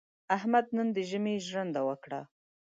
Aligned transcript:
احمد 0.37 0.65
نن 0.75 0.87
د 0.95 0.97
ژمي 1.09 1.35
ژرنده 1.47 1.81
وکړه. 1.87 2.21